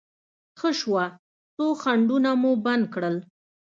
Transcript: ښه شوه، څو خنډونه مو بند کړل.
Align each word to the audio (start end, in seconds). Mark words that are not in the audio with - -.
ښه 0.59 0.69
شوه، 0.79 1.03
څو 1.55 1.65
خنډونه 1.81 2.29
مو 2.41 2.51
بند 2.65 2.83
کړل. 2.93 3.15